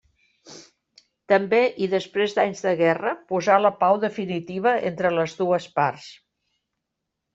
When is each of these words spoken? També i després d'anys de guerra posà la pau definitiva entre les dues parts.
També 1.33 1.59
i 1.87 1.89
després 1.91 2.33
d'anys 2.39 2.63
de 2.67 2.73
guerra 2.79 3.13
posà 3.33 3.59
la 3.67 3.73
pau 3.83 3.99
definitiva 4.07 4.75
entre 4.93 5.13
les 5.19 5.37
dues 5.43 5.69
parts. 5.77 6.09